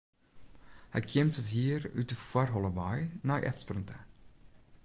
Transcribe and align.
Hy 0.93 0.99
kjimt 1.09 1.37
it 1.41 1.49
hier 1.55 1.81
út 1.99 2.09
de 2.11 2.17
foarholle 2.29 2.71
wei 2.77 3.01
nei 3.27 3.41
efteren 3.51 3.87
ta. 3.89 3.97